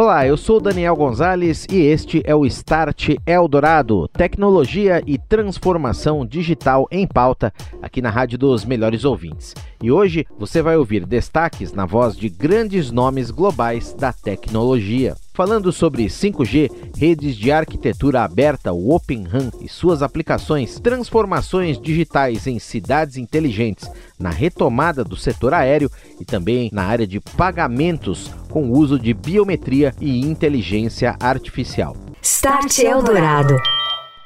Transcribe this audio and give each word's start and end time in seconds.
Olá, 0.00 0.24
eu 0.24 0.36
sou 0.36 0.60
Daniel 0.60 0.94
Gonzalez 0.94 1.66
e 1.68 1.78
este 1.78 2.22
é 2.24 2.32
o 2.32 2.46
Start 2.46 3.16
Eldorado, 3.26 4.06
tecnologia 4.06 5.02
e 5.04 5.18
transformação 5.18 6.24
digital 6.24 6.86
em 6.88 7.04
pauta 7.04 7.52
aqui 7.82 8.00
na 8.00 8.08
Rádio 8.08 8.38
dos 8.38 8.64
Melhores 8.64 9.04
Ouvintes. 9.04 9.56
E 9.82 9.90
hoje 9.90 10.24
você 10.38 10.62
vai 10.62 10.76
ouvir 10.76 11.04
destaques 11.04 11.72
na 11.72 11.84
voz 11.84 12.16
de 12.16 12.28
grandes 12.28 12.92
nomes 12.92 13.32
globais 13.32 13.92
da 13.92 14.12
tecnologia. 14.12 15.16
Falando 15.38 15.70
sobre 15.70 16.06
5G, 16.06 16.98
redes 16.98 17.36
de 17.36 17.52
arquitetura 17.52 18.24
aberta, 18.24 18.72
o 18.72 18.92
Open 18.92 19.22
RAN 19.22 19.52
e 19.60 19.68
suas 19.68 20.02
aplicações, 20.02 20.80
transformações 20.80 21.80
digitais 21.80 22.48
em 22.48 22.58
cidades 22.58 23.16
inteligentes, 23.16 23.88
na 24.18 24.30
retomada 24.30 25.04
do 25.04 25.14
setor 25.14 25.54
aéreo 25.54 25.88
e 26.20 26.24
também 26.24 26.68
na 26.72 26.82
área 26.82 27.06
de 27.06 27.20
pagamentos 27.20 28.34
com 28.50 28.72
uso 28.72 28.98
de 28.98 29.14
biometria 29.14 29.94
e 30.00 30.22
inteligência 30.22 31.16
artificial. 31.20 31.96
Start 32.20 32.76
Eldorado. 32.80 33.54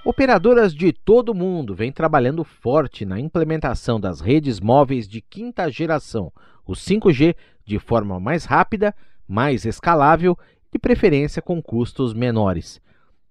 Operadoras 0.06 0.74
de 0.74 0.94
todo 0.94 1.32
o 1.32 1.34
mundo 1.34 1.74
vêm 1.74 1.92
trabalhando 1.92 2.42
forte 2.42 3.04
na 3.04 3.20
implementação 3.20 4.00
das 4.00 4.22
redes 4.22 4.60
móveis 4.60 5.06
de 5.06 5.20
quinta 5.20 5.70
geração, 5.70 6.32
o 6.66 6.72
5G, 6.72 7.36
de 7.66 7.78
forma 7.78 8.18
mais 8.18 8.46
rápida, 8.46 8.94
mais 9.28 9.66
escalável 9.66 10.38
de 10.72 10.78
preferência 10.78 11.42
com 11.42 11.62
custos 11.62 12.14
menores. 12.14 12.80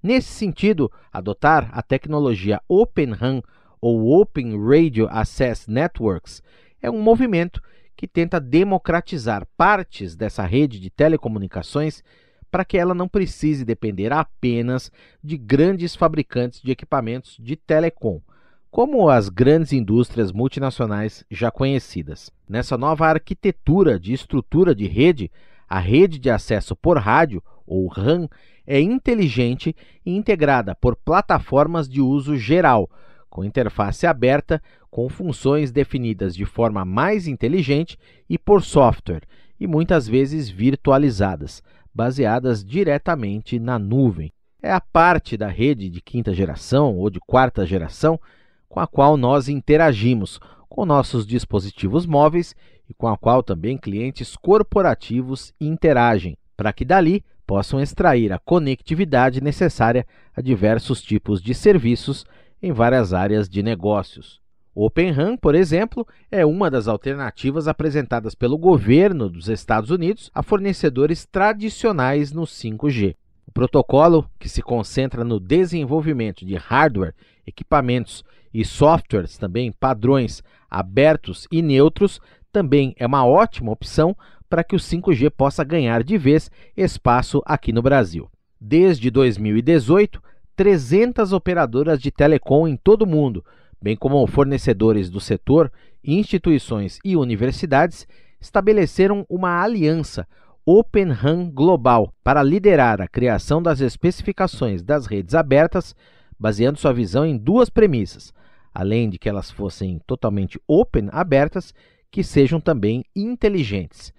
Nesse 0.01 0.29
sentido, 0.29 0.91
adotar 1.11 1.69
a 1.73 1.81
tecnologia 1.81 2.61
Open 2.67 3.13
RAN 3.13 3.41
ou 3.81 4.19
Open 4.21 4.55
Radio 4.63 5.07
Access 5.09 5.69
Networks 5.69 6.43
é 6.81 6.89
um 6.89 7.01
movimento 7.01 7.61
que 7.95 8.07
tenta 8.07 8.39
democratizar 8.39 9.47
partes 9.57 10.15
dessa 10.15 10.43
rede 10.43 10.79
de 10.79 10.89
telecomunicações 10.89 12.03
para 12.49 12.65
que 12.65 12.77
ela 12.77 12.93
não 12.93 13.07
precise 13.07 13.63
depender 13.63 14.11
apenas 14.11 14.91
de 15.23 15.37
grandes 15.37 15.95
fabricantes 15.95 16.61
de 16.61 16.71
equipamentos 16.71 17.37
de 17.39 17.55
telecom, 17.55 18.21
como 18.69 19.09
as 19.09 19.29
grandes 19.29 19.71
indústrias 19.71 20.31
multinacionais 20.31 21.23
já 21.29 21.49
conhecidas. 21.49 22.31
Nessa 22.47 22.77
nova 22.77 23.07
arquitetura 23.07 23.99
de 23.99 24.13
estrutura 24.13 24.75
de 24.75 24.85
rede, 24.85 25.31
a 25.71 25.79
rede 25.79 26.19
de 26.19 26.29
acesso 26.29 26.75
por 26.75 26.97
rádio, 26.97 27.41
ou 27.65 27.87
RAN, 27.87 28.27
é 28.67 28.81
inteligente 28.81 29.73
e 30.05 30.13
integrada 30.13 30.75
por 30.75 30.97
plataformas 30.97 31.87
de 31.87 32.01
uso 32.01 32.35
geral, 32.35 32.89
com 33.29 33.45
interface 33.45 34.05
aberta, 34.05 34.61
com 34.89 35.07
funções 35.07 35.71
definidas 35.71 36.35
de 36.35 36.43
forma 36.43 36.83
mais 36.83 37.25
inteligente 37.25 37.97
e 38.29 38.37
por 38.37 38.61
software, 38.61 39.21
e 39.57 39.65
muitas 39.65 40.09
vezes 40.09 40.49
virtualizadas, 40.49 41.63
baseadas 41.93 42.65
diretamente 42.65 43.57
na 43.57 43.79
nuvem. 43.79 44.29
É 44.61 44.73
a 44.73 44.81
parte 44.81 45.37
da 45.37 45.47
rede 45.47 45.89
de 45.89 46.01
quinta 46.01 46.33
geração 46.33 46.97
ou 46.97 47.09
de 47.09 47.21
quarta 47.21 47.65
geração 47.65 48.19
com 48.67 48.81
a 48.81 48.85
qual 48.85 49.15
nós 49.15 49.47
interagimos 49.47 50.37
com 50.67 50.85
nossos 50.85 51.25
dispositivos 51.25 52.05
móveis 52.05 52.53
e 52.91 52.93
com 52.93 53.07
a 53.07 53.17
qual 53.17 53.41
também 53.41 53.77
clientes 53.77 54.35
corporativos 54.35 55.53
interagem, 55.61 56.37
para 56.57 56.73
que 56.73 56.83
dali 56.83 57.23
possam 57.47 57.79
extrair 57.79 58.33
a 58.33 58.37
conectividade 58.37 59.41
necessária 59.41 60.05
a 60.35 60.41
diversos 60.41 61.01
tipos 61.01 61.41
de 61.41 61.55
serviços 61.55 62.25
em 62.61 62.73
várias 62.73 63.13
áreas 63.13 63.47
de 63.47 63.63
negócios. 63.63 64.41
O 64.75 64.85
Open 64.85 65.11
RAN, 65.11 65.37
por 65.37 65.55
exemplo, 65.55 66.05
é 66.29 66.45
uma 66.45 66.69
das 66.69 66.89
alternativas 66.89 67.65
apresentadas 67.65 68.35
pelo 68.35 68.57
governo 68.57 69.29
dos 69.29 69.47
Estados 69.47 69.89
Unidos 69.89 70.29
a 70.33 70.43
fornecedores 70.43 71.25
tradicionais 71.25 72.33
no 72.33 72.41
5G. 72.41 73.15
O 73.47 73.51
protocolo, 73.53 74.29
que 74.37 74.49
se 74.49 74.61
concentra 74.61 75.23
no 75.23 75.39
desenvolvimento 75.39 76.45
de 76.45 76.55
hardware, 76.55 77.15
equipamentos 77.47 78.23
e 78.53 78.65
softwares, 78.65 79.37
também 79.37 79.71
padrões 79.71 80.43
abertos 80.69 81.47
e 81.51 81.61
neutros, 81.61 82.21
também 82.51 82.93
é 82.97 83.05
uma 83.05 83.25
ótima 83.25 83.71
opção 83.71 84.15
para 84.49 84.63
que 84.63 84.75
o 84.75 84.79
5G 84.79 85.29
possa 85.31 85.63
ganhar 85.63 86.03
de 86.03 86.17
vez 86.17 86.51
espaço 86.75 87.41
aqui 87.45 87.71
no 87.71 87.81
Brasil. 87.81 88.29
Desde 88.59 89.09
2018, 89.09 90.21
300 90.55 91.33
operadoras 91.33 91.99
de 91.99 92.11
telecom 92.11 92.67
em 92.67 92.75
todo 92.75 93.03
o 93.03 93.07
mundo, 93.07 93.43
bem 93.81 93.95
como 93.95 94.27
fornecedores 94.27 95.09
do 95.09 95.19
setor, 95.19 95.71
instituições 96.03 96.99
e 97.03 97.15
universidades, 97.15 98.07
estabeleceram 98.39 99.25
uma 99.29 99.61
aliança 99.61 100.27
Open 100.65 101.11
RAN 101.11 101.49
Global 101.49 102.13
para 102.23 102.43
liderar 102.43 103.01
a 103.01 103.07
criação 103.07 103.63
das 103.63 103.81
especificações 103.81 104.83
das 104.83 105.05
redes 105.07 105.33
abertas, 105.33 105.95
baseando 106.39 106.77
sua 106.77 106.93
visão 106.93 107.25
em 107.25 107.37
duas 107.37 107.69
premissas: 107.69 108.33
além 108.73 109.09
de 109.09 109.17
que 109.17 109.29
elas 109.29 109.49
fossem 109.49 109.99
totalmente 110.05 110.61
open, 110.67 111.09
abertas, 111.11 111.73
que 112.11 112.23
sejam 112.23 112.59
também 112.59 113.03
inteligentes. 113.15 114.13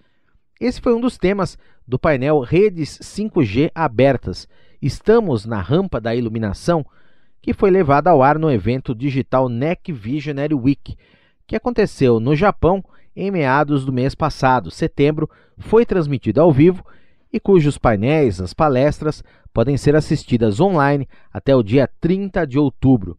Esse 0.59 0.81
foi 0.81 0.95
um 0.95 1.01
dos 1.01 1.19
temas 1.19 1.59
do 1.87 1.99
painel 1.99 2.41
Redes 2.41 2.99
5G 2.99 3.71
Abertas. 3.75 4.49
Estamos 4.81 5.45
na 5.45 5.61
rampa 5.61 6.01
da 6.01 6.15
iluminação, 6.15 6.87
que 7.43 7.53
foi 7.53 7.71
levado 7.71 8.09
ao 8.09 8.23
ar 8.23 8.39
no 8.39 8.51
evento 8.51 8.95
digital 8.95 9.49
NEC 9.49 9.93
Visionary 9.93 10.55
Week, 10.55 10.97
que 11.47 11.57
aconteceu 11.57 12.19
no 12.19 12.35
Japão 12.35 12.83
em 13.15 13.31
meados 13.31 13.85
do 13.85 13.93
mês 13.93 14.15
passado, 14.15 14.71
setembro, 14.71 15.29
foi 15.59 15.85
transmitido 15.85 16.41
ao 16.41 16.51
vivo 16.51 16.85
e 17.33 17.39
cujos 17.39 17.77
painéis, 17.77 18.41
as 18.41 18.55
palestras, 18.55 19.23
podem 19.53 19.77
ser 19.77 19.95
assistidas 19.95 20.61
online 20.61 21.09
até 21.33 21.55
o 21.55 21.63
dia 21.63 21.89
30 22.01 22.47
de 22.47 22.59
outubro. 22.59 23.19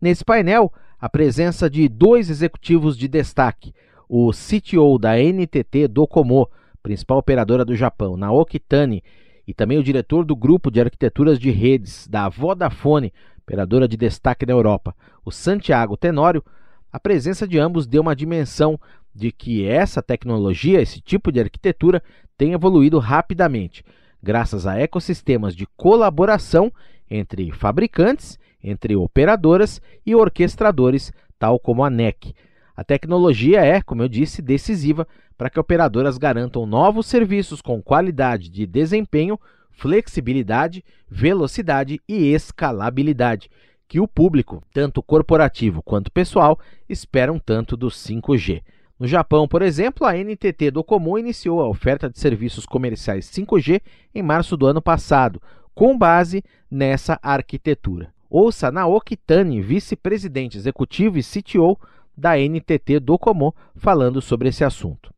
Nesse 0.00 0.24
painel, 0.24 0.72
a 0.98 1.08
presença 1.08 1.68
de 1.68 1.88
dois 1.88 2.30
executivos 2.30 2.96
de 2.96 3.08
destaque, 3.08 3.74
o 4.08 4.30
CTO 4.30 4.98
da 4.98 5.16
NTT 5.16 5.88
Docomo, 5.88 6.48
principal 6.82 7.18
operadora 7.18 7.64
do 7.64 7.74
Japão, 7.74 8.16
Naoki 8.16 8.58
Tani, 8.58 9.02
e 9.46 9.54
também 9.54 9.78
o 9.78 9.82
diretor 9.82 10.24
do 10.24 10.34
grupo 10.34 10.70
de 10.70 10.80
arquiteturas 10.80 11.38
de 11.38 11.50
redes 11.50 12.06
da 12.08 12.28
Vodafone, 12.28 13.12
operadora 13.38 13.86
de 13.86 13.96
destaque 13.96 14.44
na 14.44 14.52
Europa, 14.52 14.94
o 15.24 15.30
Santiago 15.30 15.96
Tenório, 15.96 16.44
a 16.92 16.98
presença 16.98 17.46
de 17.46 17.58
ambos 17.58 17.86
deu 17.86 18.02
uma 18.02 18.16
dimensão 18.16 18.78
de 19.14 19.30
que 19.30 19.66
essa 19.66 20.02
tecnologia, 20.02 20.80
esse 20.80 21.00
tipo 21.00 21.30
de 21.30 21.40
arquitetura, 21.40 22.02
tem 22.36 22.52
evoluído 22.52 22.98
rapidamente, 22.98 23.84
graças 24.22 24.66
a 24.66 24.78
ecossistemas 24.78 25.54
de 25.54 25.66
colaboração 25.76 26.72
entre 27.08 27.50
fabricantes, 27.52 28.38
entre 28.62 28.96
operadoras 28.96 29.80
e 30.04 30.14
orquestradores, 30.14 31.12
tal 31.38 31.58
como 31.58 31.84
a 31.84 31.90
NEC. 31.90 32.34
A 32.76 32.84
tecnologia 32.84 33.64
é, 33.64 33.80
como 33.80 34.02
eu 34.02 34.08
disse, 34.08 34.42
decisiva 34.42 35.08
para 35.38 35.48
que 35.48 35.58
operadoras 35.58 36.18
garantam 36.18 36.66
novos 36.66 37.06
serviços 37.06 37.62
com 37.62 37.80
qualidade 37.82 38.50
de 38.50 38.66
desempenho, 38.66 39.40
flexibilidade, 39.70 40.84
velocidade 41.08 42.00
e 42.06 42.32
escalabilidade, 42.32 43.50
que 43.88 43.98
o 43.98 44.06
público, 44.06 44.62
tanto 44.74 45.02
corporativo 45.02 45.82
quanto 45.82 46.12
pessoal, 46.12 46.58
esperam 46.88 47.38
tanto 47.38 47.76
do 47.76 47.88
5G. 47.88 48.62
No 48.98 49.06
Japão, 49.06 49.46
por 49.46 49.62
exemplo, 49.62 50.06
a 50.06 50.14
NTT 50.14 50.70
Docomo 50.70 51.18
iniciou 51.18 51.60
a 51.60 51.68
oferta 51.68 52.10
de 52.10 52.18
serviços 52.18 52.66
comerciais 52.66 53.26
5G 53.26 53.80
em 54.14 54.22
março 54.22 54.56
do 54.56 54.66
ano 54.66 54.82
passado, 54.82 55.40
com 55.74 55.96
base 55.96 56.42
nessa 56.70 57.18
arquitetura. 57.22 58.12
Ouça 58.28 58.72
Naoki 58.72 59.16
Tani, 59.16 59.60
vice-presidente 59.60 60.56
executivo 60.56 61.18
e 61.18 61.22
CTO 61.22 61.78
da 62.16 62.36
NTT 62.38 63.00
Docomo 63.00 63.54
falando 63.76 64.20
sobre 64.20 64.48
esse 64.48 64.64
assunto. 64.64 65.10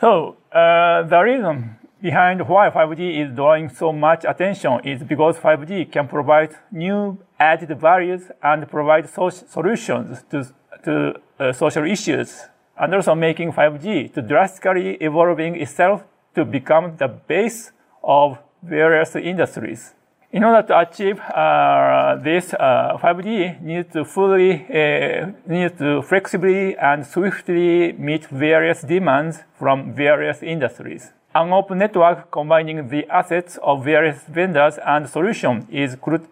So, 0.00 0.36
uh, 0.52 1.06
the 1.08 1.22
reason 1.22 1.76
behind 2.00 2.40
why 2.42 2.70
5G 2.70 3.00
is 3.20 3.34
drawing 3.34 3.68
so 3.68 3.92
much 3.92 4.24
attention 4.24 4.80
is 4.84 5.02
because 5.02 5.38
5G 5.38 5.90
can 5.90 6.06
provide 6.06 6.54
new 6.70 7.18
added 7.38 7.76
values 7.78 8.30
and 8.42 8.66
provide 8.66 9.08
so- 9.08 9.30
solutions 9.30 10.22
to, 10.30 10.46
to 10.84 11.20
uh, 11.38 11.52
social 11.52 11.84
issues, 11.84 12.48
and 12.78 12.94
also 12.94 13.14
making 13.14 13.52
5G 13.52 14.12
to 14.12 14.22
drastically 14.22 14.96
evolving 15.00 15.56
itself 15.60 16.04
to 16.34 16.44
become 16.44 16.96
the 16.98 17.08
base 17.08 17.72
of 18.04 18.38
various 18.62 19.16
industries. 19.16 19.95
In 20.36 20.44
order 20.44 20.62
to 20.66 20.78
achieve 20.78 21.18
uh, 21.18 22.16
this, 22.22 22.52
uh, 22.52 22.98
5G 23.00 23.62
needs 23.62 23.90
to 23.94 24.04
fully, 24.04 24.66
uh, 24.68 25.32
needs 25.46 25.78
to 25.78 26.02
flexibly 26.02 26.76
and 26.76 27.06
swiftly 27.06 27.94
meet 27.94 28.26
various 28.26 28.82
demands 28.82 29.42
from 29.58 29.94
various 29.94 30.42
industries. 30.42 31.10
An 31.34 31.54
open 31.54 31.78
network 31.78 32.30
combining 32.30 32.86
the 32.88 33.06
assets 33.08 33.58
of 33.62 33.82
various 33.82 34.18
vendors 34.28 34.78
and 34.84 35.08
solutions 35.08 35.64
is 35.70 35.96
cru- 35.96 36.28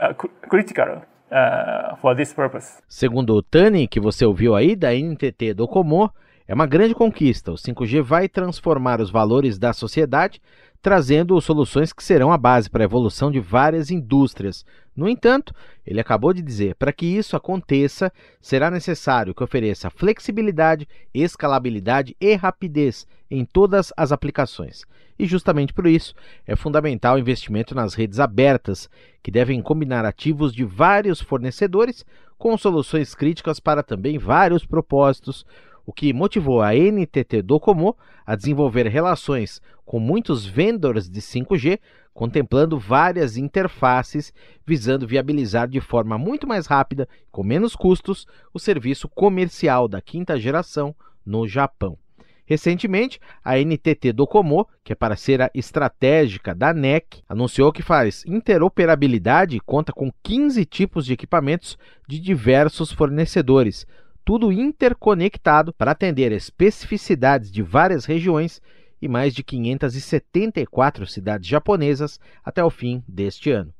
uh, 0.00 0.12
cr- 0.12 0.28
critical 0.48 1.02
uh, 1.32 1.96
for 1.96 2.14
this 2.14 2.32
purpose. 2.32 2.80
Segundo 2.86 3.34
o 3.34 3.42
Tani, 3.42 3.88
que 3.88 3.98
você 3.98 4.24
ouviu 4.24 4.54
aí 4.54 4.76
da 4.76 4.94
NTT 4.94 5.52
Docomo, 5.54 6.12
é 6.46 6.54
uma 6.54 6.66
grande 6.66 6.94
conquista. 6.94 7.50
O 7.50 7.56
5G 7.56 8.02
vai 8.02 8.28
transformar 8.28 9.00
os 9.00 9.10
valores 9.10 9.58
da 9.58 9.72
sociedade 9.72 10.40
trazendo 10.80 11.40
soluções 11.40 11.92
que 11.92 12.02
serão 12.02 12.32
a 12.32 12.38
base 12.38 12.70
para 12.70 12.84
a 12.84 12.86
evolução 12.86 13.30
de 13.30 13.40
várias 13.40 13.90
indústrias. 13.90 14.64
No 14.94 15.08
entanto, 15.08 15.54
ele 15.86 16.00
acabou 16.00 16.32
de 16.32 16.42
dizer: 16.42 16.74
para 16.76 16.92
que 16.92 17.06
isso 17.06 17.36
aconteça, 17.36 18.12
será 18.40 18.70
necessário 18.70 19.34
que 19.34 19.42
ofereça 19.42 19.90
flexibilidade, 19.90 20.88
escalabilidade 21.12 22.16
e 22.20 22.34
rapidez 22.34 23.06
em 23.30 23.44
todas 23.44 23.92
as 23.96 24.12
aplicações. 24.12 24.84
E 25.18 25.26
justamente 25.26 25.72
por 25.72 25.86
isso 25.86 26.14
é 26.46 26.54
fundamental 26.54 27.16
o 27.16 27.18
investimento 27.18 27.74
nas 27.74 27.94
redes 27.94 28.20
abertas, 28.20 28.88
que 29.22 29.30
devem 29.30 29.60
combinar 29.60 30.04
ativos 30.04 30.52
de 30.52 30.64
vários 30.64 31.20
fornecedores 31.20 32.04
com 32.38 32.56
soluções 32.56 33.16
críticas 33.16 33.58
para 33.58 33.82
também 33.82 34.16
vários 34.16 34.64
propósitos, 34.64 35.44
o 35.88 35.92
que 35.94 36.12
motivou 36.12 36.60
a 36.60 36.74
NTT 36.74 37.40
Docomo 37.40 37.96
a 38.26 38.36
desenvolver 38.36 38.86
relações 38.88 39.58
com 39.86 39.98
muitos 39.98 40.44
vendors 40.44 41.08
de 41.08 41.18
5G, 41.22 41.80
contemplando 42.12 42.78
várias 42.78 43.38
interfaces, 43.38 44.30
visando 44.66 45.06
viabilizar 45.06 45.66
de 45.66 45.80
forma 45.80 46.18
muito 46.18 46.46
mais 46.46 46.66
rápida, 46.66 47.08
com 47.32 47.42
menos 47.42 47.74
custos, 47.74 48.26
o 48.52 48.58
serviço 48.58 49.08
comercial 49.08 49.88
da 49.88 50.02
quinta 50.02 50.38
geração 50.38 50.94
no 51.24 51.48
Japão. 51.48 51.96
Recentemente, 52.44 53.18
a 53.42 53.56
NTT 53.56 54.12
Docomo, 54.12 54.68
que 54.84 54.92
é 54.92 54.94
parceira 54.94 55.50
estratégica 55.54 56.54
da 56.54 56.74
NEC, 56.74 57.22
anunciou 57.26 57.72
que 57.72 57.82
faz 57.82 58.26
interoperabilidade 58.26 59.56
e 59.56 59.60
conta 59.60 59.90
com 59.90 60.12
15 60.22 60.66
tipos 60.66 61.06
de 61.06 61.14
equipamentos 61.14 61.78
de 62.06 62.20
diversos 62.20 62.92
fornecedores, 62.92 63.86
tudo 64.28 64.52
interconectado 64.52 65.72
para 65.72 65.92
atender 65.92 66.32
especificidades 66.32 67.50
de 67.50 67.62
várias 67.62 68.04
regiões 68.04 68.60
e 69.00 69.08
mais 69.08 69.32
de 69.32 69.42
574 69.42 71.06
cidades 71.06 71.48
japonesas 71.48 72.20
até 72.44 72.62
o 72.62 72.68
fim 72.68 73.02
deste 73.08 73.50
ano. 73.50 73.72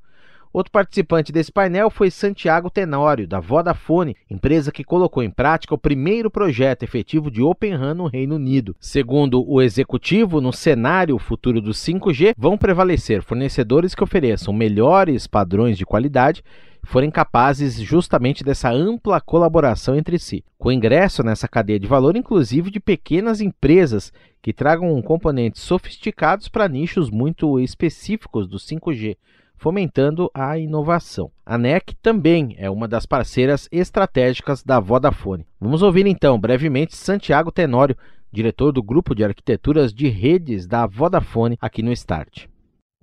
Outro 0.50 0.73
participante 0.73 1.31
desse 1.31 1.53
painel 1.53 1.91
foi 1.91 2.11
Santiago 2.11 2.71
Tenório, 2.71 3.29
da 3.29 3.39
Vodafone, 3.39 4.17
empresa 4.31 4.73
que 4.73 4.83
colocou 4.83 5.23
em 5.23 5.31
prática 5.31 5.75
o 5.75 5.79
primeiro 5.79 6.31
projeto 6.31 6.83
efetivo 6.83 7.31
de 7.31 7.43
Open 7.43 7.75
RAN 7.75 7.93
no 7.93 8.06
Reino 8.06 8.37
Unido. 8.37 8.75
Segundo 8.81 9.47
o 9.47 9.61
executivo, 9.61 10.41
no 10.41 10.51
cenário 10.51 11.19
futuro 11.19 11.61
do 11.61 11.73
5G, 11.73 12.33
vão 12.39 12.56
prevalecer 12.56 13.23
fornecedores 13.23 13.94
que 13.94 14.03
ofereçam 14.03 14.55
melhores 14.55 15.27
padrões 15.27 15.77
de 15.77 15.85
qualidade 15.85 16.43
forem 16.83 17.11
capazes 17.11 17.75
justamente 17.75 18.43
dessa 18.43 18.71
ampla 18.71 19.21
colaboração 19.21 19.97
entre 19.97 20.19
si, 20.19 20.45
com 20.59 20.73
ingresso 20.73 21.23
nessa 21.23 21.49
cadeia 21.49 21.79
de 21.79 21.87
valor, 21.87 22.17
inclusive 22.17 22.71
de 22.71 22.81
pequenas 22.81 23.41
empresas 23.41 24.13
que 24.43 24.53
tragam 24.53 25.01
componentes 25.03 25.63
sofisticados 25.63 26.49
para 26.49 26.69
nichos 26.69 27.11
muito 27.11 27.59
específicos 27.61 28.49
do 28.49 28.57
5G, 28.57 29.17
fomentando 29.57 30.31
a 30.33 30.57
inovação. 30.57 31.31
A 31.45 31.59
NEC 31.59 31.95
também 32.01 32.55
é 32.59 32.71
uma 32.71 32.87
das 32.87 33.05
parceiras 33.05 33.69
estratégicas 33.73 34.63
da 34.63 34.79
Vodafone. 34.79 35.47
Vamos 35.61 35.83
ouvir 35.83 36.07
então 36.07 36.39
brevemente 36.39 36.97
Santiago 36.97 37.51
Tenório, 37.51 37.97
diretor 38.33 38.73
do 38.73 38.83
grupo 38.83 39.15
de 39.15 39.25
arquiteturas 39.25 39.93
de 39.93 40.09
redes 40.09 40.67
da 40.67 40.87
Vodafone 40.87 41.59
aqui 41.61 41.83
no 41.83 41.93
Start. 41.93 42.47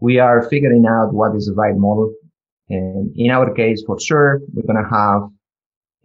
We 0.02 0.20
are 0.20 0.48
figuring 0.50 0.86
out 0.88 1.14
what 1.14 1.38
is 1.38 1.46
the 1.46 1.54
right 1.54 1.78
model 1.78 2.14
And 2.70 3.14
in 3.16 3.32
our 3.32 3.54
case, 3.54 3.84
for 3.86 4.00
sure, 4.00 4.42
we're 4.54 4.64
going 4.64 4.84
to 4.84 4.90
have 4.90 5.22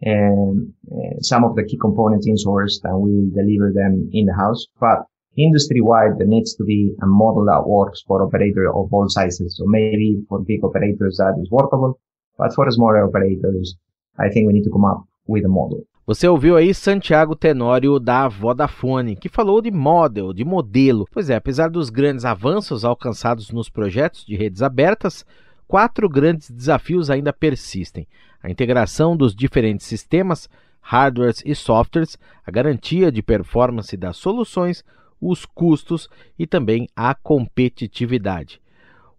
um, 0.05 0.73
uh, 0.91 1.19
some 1.21 1.43
of 1.43 1.55
the 1.55 1.63
key 1.63 1.77
components 1.77 2.27
insourced 2.27 2.81
and 2.83 2.99
we 3.01 3.11
will 3.11 3.31
deliver 3.33 3.71
them 3.73 4.09
in 4.13 4.25
the 4.25 4.33
house. 4.33 4.65
But 4.79 5.05
industry-wide, 5.37 6.17
there 6.17 6.27
needs 6.27 6.55
to 6.55 6.63
be 6.63 6.93
a 7.01 7.07
model 7.07 7.45
that 7.45 7.67
works 7.67 8.01
for 8.05 8.21
operators 8.23 8.69
of 8.73 8.93
all 8.93 9.07
sizes. 9.09 9.57
So 9.57 9.65
maybe 9.65 10.23
for 10.27 10.39
big 10.39 10.63
operators 10.63 11.17
that 11.17 11.39
is 11.41 11.49
workable, 11.49 11.99
but 12.37 12.53
for 12.53 12.69
smaller 12.71 13.05
operators, 13.05 13.75
I 14.19 14.29
think 14.29 14.47
we 14.47 14.53
need 14.53 14.63
to 14.63 14.71
come 14.71 14.85
up 14.85 15.05
with 15.27 15.45
a 15.45 15.49
model. 15.49 15.85
Você 16.05 16.27
ouviu 16.27 16.57
aí 16.57 16.73
Santiago 16.73 17.35
Tenório 17.35 17.99
da 17.99 18.27
Vodafone, 18.27 19.15
que 19.15 19.29
falou 19.29 19.61
de 19.61 19.71
model, 19.71 20.33
de 20.33 20.43
modelo. 20.43 21.05
Pois 21.11 21.29
é, 21.29 21.35
apesar 21.35 21.69
dos 21.69 21.89
grandes 21.89 22.25
avanços 22.25 22.83
alcançados 22.83 23.51
nos 23.51 23.69
projetos 23.69 24.25
de 24.25 24.35
redes 24.35 24.63
abertas, 24.63 25.23
quatro 25.71 26.09
grandes 26.09 26.51
desafios 26.51 27.09
ainda 27.09 27.31
persistem: 27.31 28.05
a 28.43 28.51
integração 28.51 29.15
dos 29.15 29.33
diferentes 29.33 29.87
sistemas, 29.87 30.49
hardwares 30.81 31.41
e 31.45 31.55
softwares, 31.55 32.19
a 32.45 32.51
garantia 32.51 33.09
de 33.09 33.23
performance 33.23 33.95
das 33.95 34.17
soluções, 34.17 34.83
os 35.21 35.45
custos 35.45 36.09
e 36.37 36.45
também 36.45 36.89
a 36.93 37.15
competitividade. 37.15 38.61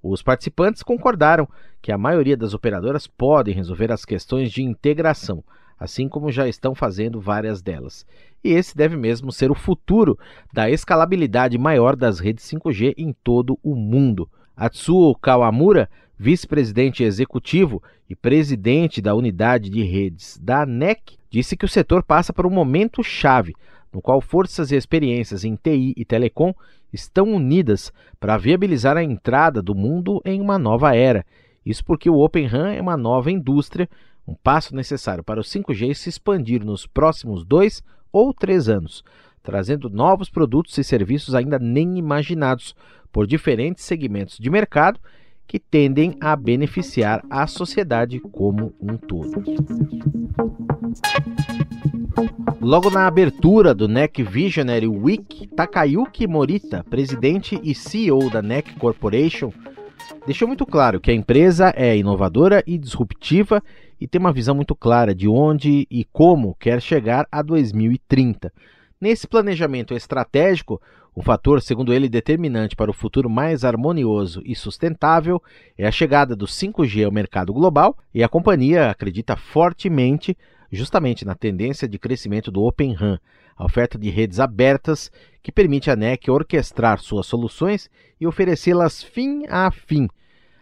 Os 0.02 0.22
participantes 0.22 0.82
concordaram 0.82 1.48
que 1.80 1.90
a 1.90 1.96
maioria 1.96 2.36
das 2.36 2.52
operadoras 2.52 3.06
podem 3.06 3.54
resolver 3.54 3.90
as 3.90 4.04
questões 4.04 4.52
de 4.52 4.62
integração, 4.62 5.42
assim 5.80 6.06
como 6.06 6.30
já 6.30 6.46
estão 6.46 6.74
fazendo 6.74 7.18
várias 7.18 7.62
delas. 7.62 8.04
E 8.44 8.50
esse 8.50 8.76
deve 8.76 8.94
mesmo 8.94 9.32
ser 9.32 9.50
o 9.50 9.54
futuro 9.54 10.18
da 10.52 10.68
escalabilidade 10.68 11.56
maior 11.56 11.96
das 11.96 12.18
redes 12.18 12.44
5G 12.44 12.92
em 12.98 13.14
todo 13.24 13.58
o 13.62 13.74
mundo. 13.74 14.28
Atsuo 14.54 15.16
Kawamura 15.16 15.88
vice-presidente 16.22 17.02
executivo 17.02 17.82
e 18.08 18.14
presidente 18.14 19.02
da 19.02 19.12
unidade 19.12 19.68
de 19.68 19.82
redes 19.82 20.38
da 20.40 20.64
NEC, 20.64 21.18
disse 21.28 21.56
que 21.56 21.64
o 21.64 21.68
setor 21.68 22.04
passa 22.04 22.32
por 22.32 22.46
um 22.46 22.50
momento 22.50 23.02
chave, 23.02 23.56
no 23.92 24.00
qual 24.00 24.20
forças 24.20 24.70
e 24.70 24.76
experiências 24.76 25.44
em 25.44 25.56
TI 25.56 25.94
e 25.96 26.04
telecom 26.04 26.54
estão 26.92 27.24
unidas 27.24 27.92
para 28.20 28.36
viabilizar 28.36 28.96
a 28.96 29.02
entrada 29.02 29.60
do 29.60 29.74
mundo 29.74 30.22
em 30.24 30.40
uma 30.40 30.60
nova 30.60 30.94
era. 30.94 31.26
Isso 31.66 31.84
porque 31.84 32.08
o 32.08 32.20
Open 32.20 32.46
RAN 32.46 32.70
é 32.72 32.80
uma 32.80 32.96
nova 32.96 33.28
indústria, 33.28 33.88
um 34.24 34.34
passo 34.34 34.76
necessário 34.76 35.24
para 35.24 35.40
o 35.40 35.44
5G 35.44 35.92
se 35.92 36.08
expandir 36.08 36.64
nos 36.64 36.86
próximos 36.86 37.44
dois 37.44 37.82
ou 38.12 38.32
três 38.32 38.68
anos, 38.68 39.02
trazendo 39.42 39.90
novos 39.90 40.30
produtos 40.30 40.78
e 40.78 40.84
serviços 40.84 41.34
ainda 41.34 41.58
nem 41.58 41.98
imaginados 41.98 42.76
por 43.10 43.26
diferentes 43.26 43.84
segmentos 43.84 44.38
de 44.38 44.48
mercado 44.48 45.00
que 45.46 45.58
tendem 45.58 46.16
a 46.20 46.34
beneficiar 46.34 47.22
a 47.28 47.46
sociedade 47.46 48.18
como 48.20 48.72
um 48.80 48.96
todo. 48.96 49.42
Logo 52.60 52.90
na 52.90 53.06
abertura 53.06 53.74
do 53.74 53.88
NEC 53.88 54.22
Visionary 54.22 54.86
Week, 54.86 55.48
Takayuki 55.48 56.26
Morita, 56.26 56.84
presidente 56.84 57.60
e 57.62 57.74
CEO 57.74 58.30
da 58.30 58.40
NEC 58.40 58.74
Corporation, 58.78 59.52
deixou 60.26 60.46
muito 60.46 60.64
claro 60.64 61.00
que 61.00 61.10
a 61.10 61.14
empresa 61.14 61.72
é 61.76 61.96
inovadora 61.96 62.62
e 62.66 62.78
disruptiva 62.78 63.62
e 64.00 64.06
tem 64.06 64.20
uma 64.20 64.32
visão 64.32 64.54
muito 64.54 64.74
clara 64.74 65.14
de 65.14 65.28
onde 65.28 65.86
e 65.90 66.04
como 66.12 66.56
quer 66.58 66.80
chegar 66.80 67.26
a 67.30 67.42
2030. 67.42 68.52
Nesse 69.02 69.26
planejamento 69.26 69.94
estratégico, 69.94 70.80
o 71.12 71.20
fator, 71.20 71.60
segundo 71.60 71.92
ele, 71.92 72.08
determinante 72.08 72.76
para 72.76 72.88
o 72.88 72.94
futuro 72.94 73.28
mais 73.28 73.64
harmonioso 73.64 74.40
e 74.44 74.54
sustentável 74.54 75.42
é 75.76 75.84
a 75.84 75.90
chegada 75.90 76.36
do 76.36 76.46
5G 76.46 77.04
ao 77.04 77.10
mercado 77.10 77.52
global 77.52 77.98
e 78.14 78.22
a 78.22 78.28
companhia 78.28 78.88
acredita 78.92 79.34
fortemente 79.34 80.38
justamente 80.70 81.24
na 81.24 81.34
tendência 81.34 81.88
de 81.88 81.98
crescimento 81.98 82.52
do 82.52 82.62
Open 82.62 82.92
RAN, 82.92 83.18
a 83.56 83.64
oferta 83.64 83.98
de 83.98 84.08
redes 84.08 84.38
abertas 84.38 85.10
que 85.42 85.50
permite 85.50 85.90
à 85.90 85.96
NEC 85.96 86.30
orquestrar 86.30 87.00
suas 87.00 87.26
soluções 87.26 87.90
e 88.20 88.26
oferecê-las 88.28 89.02
fim 89.02 89.46
a 89.48 89.68
fim, 89.72 90.06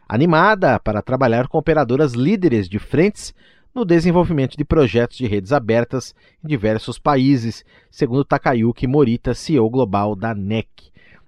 animada 0.09 0.80
para 0.80 1.02
trabalhar 1.02 1.47
com 1.47 1.59
operadoras 1.59 2.14
líderes 2.14 2.70
de 2.70 2.78
frentes 2.78 3.35
no 3.74 3.84
desenvolvimento 3.84 4.56
de 4.56 4.64
projetos 4.64 5.16
de 5.16 5.26
redes 5.26 5.52
abertas 5.52 6.14
em 6.44 6.48
diversos 6.48 6.98
países, 6.98 7.64
segundo 7.90 8.24
Takayuki 8.24 8.86
Morita, 8.86 9.34
CEO 9.34 9.68
global 9.70 10.16
da 10.16 10.34
NEC. 10.34 10.68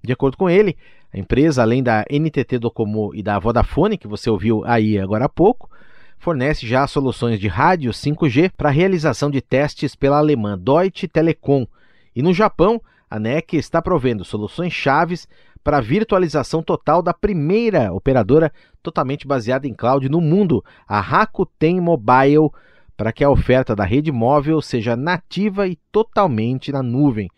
De 0.02 0.12
acordo 0.12 0.36
com 0.36 0.50
ele, 0.50 0.76
a 1.12 1.18
empresa, 1.18 1.62
além 1.62 1.82
da 1.82 2.04
NTT 2.10 2.58
Docomo 2.58 3.14
e 3.14 3.22
da 3.22 3.38
Vodafone, 3.38 3.98
que 3.98 4.08
você 4.08 4.28
ouviu 4.28 4.64
aí 4.64 4.98
agora 4.98 5.26
há 5.26 5.28
pouco, 5.28 5.70
fornece 6.18 6.66
já 6.66 6.86
soluções 6.86 7.38
de 7.38 7.48
rádio 7.48 7.92
5G 7.92 8.52
para 8.56 8.70
realização 8.70 9.30
de 9.30 9.40
testes 9.40 9.94
pela 9.94 10.18
alemã 10.18 10.58
Deutsche 10.58 11.06
Telekom. 11.06 11.66
E 12.14 12.22
no 12.22 12.32
Japão, 12.32 12.80
a 13.10 13.18
NEC 13.18 13.54
está 13.54 13.82
provendo 13.82 14.24
soluções 14.24 14.72
chaves 14.72 15.28
para 15.62 15.78
a 15.78 15.80
virtualização 15.80 16.62
total 16.62 17.02
da 17.02 17.14
primeira 17.14 17.92
operadora 17.92 18.52
totalmente 18.82 19.26
baseada 19.26 19.66
em 19.66 19.74
cloud 19.74 20.08
no 20.08 20.20
mundo, 20.20 20.64
a 20.86 21.00
Rakuten 21.00 21.80
Mobile, 21.80 22.50
para 22.96 23.12
que 23.12 23.24
a 23.24 23.30
oferta 23.30 23.74
da 23.74 23.84
rede 23.84 24.12
móvel 24.12 24.60
seja 24.60 24.96
nativa 24.96 25.66
e 25.66 25.76
totalmente 25.90 26.72
na 26.72 26.82
nuvem. 26.82 27.28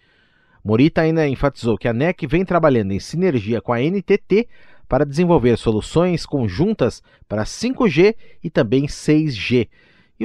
Morita 0.64 1.02
ainda 1.02 1.28
enfatizou 1.28 1.76
que 1.76 1.86
a 1.86 1.92
NEC 1.92 2.26
vem 2.26 2.44
trabalhando 2.44 2.92
em 2.92 3.00
sinergia 3.00 3.60
com 3.60 3.72
a 3.72 3.80
NTT 3.80 4.48
para 4.88 5.04
desenvolver 5.04 5.56
soluções 5.58 6.24
conjuntas 6.24 7.02
para 7.28 7.44
5G 7.44 8.14
e 8.42 8.48
também 8.48 8.86
6G. 8.86 9.68